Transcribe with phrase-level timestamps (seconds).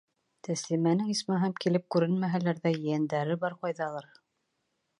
[0.45, 4.09] Тәслимәнең, исмаһам, килеп күренмәһәләр ҙә, ейәндәре бар ҡайҙалыр...